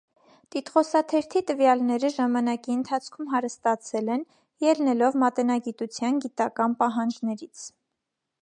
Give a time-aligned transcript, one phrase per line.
[0.53, 4.25] Տիտղոսաթերթի տվյալները ժամանակի ընթացքում հարստացել են՝
[4.69, 7.69] ելնելով մատենագիտության գիտական պահանջներից։